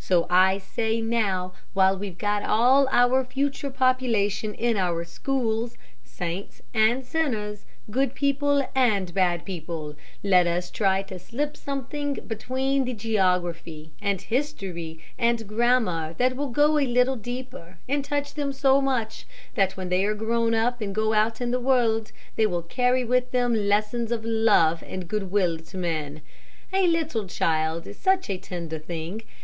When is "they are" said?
19.90-20.14